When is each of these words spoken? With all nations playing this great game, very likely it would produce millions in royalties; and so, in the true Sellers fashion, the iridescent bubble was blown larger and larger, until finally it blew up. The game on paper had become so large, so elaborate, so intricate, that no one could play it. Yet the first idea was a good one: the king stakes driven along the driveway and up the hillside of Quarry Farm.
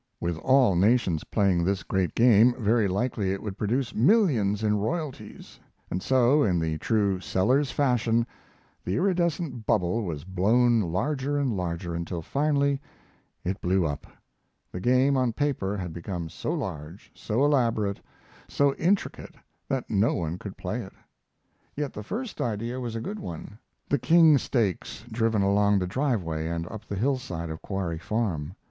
With 0.19 0.35
all 0.37 0.75
nations 0.75 1.23
playing 1.25 1.63
this 1.63 1.83
great 1.83 2.15
game, 2.15 2.55
very 2.57 2.87
likely 2.87 3.31
it 3.33 3.43
would 3.43 3.55
produce 3.55 3.93
millions 3.93 4.63
in 4.63 4.79
royalties; 4.79 5.59
and 5.91 6.01
so, 6.01 6.41
in 6.41 6.57
the 6.59 6.79
true 6.79 7.19
Sellers 7.19 7.69
fashion, 7.69 8.25
the 8.83 8.95
iridescent 8.95 9.67
bubble 9.67 10.03
was 10.03 10.23
blown 10.23 10.79
larger 10.81 11.37
and 11.37 11.55
larger, 11.55 11.93
until 11.93 12.23
finally 12.23 12.81
it 13.43 13.61
blew 13.61 13.85
up. 13.85 14.07
The 14.71 14.79
game 14.79 15.15
on 15.17 15.33
paper 15.33 15.77
had 15.77 15.93
become 15.93 16.29
so 16.29 16.51
large, 16.51 17.11
so 17.13 17.45
elaborate, 17.45 18.01
so 18.47 18.73
intricate, 18.77 19.35
that 19.67 19.87
no 19.91 20.15
one 20.15 20.39
could 20.39 20.57
play 20.57 20.81
it. 20.81 20.93
Yet 21.75 21.93
the 21.93 22.01
first 22.01 22.41
idea 22.41 22.79
was 22.79 22.95
a 22.95 23.01
good 23.01 23.19
one: 23.19 23.59
the 23.87 23.99
king 23.99 24.39
stakes 24.39 25.05
driven 25.11 25.43
along 25.43 25.77
the 25.77 25.85
driveway 25.85 26.47
and 26.47 26.65
up 26.69 26.87
the 26.87 26.95
hillside 26.95 27.51
of 27.51 27.61
Quarry 27.61 27.99
Farm. 27.99 28.55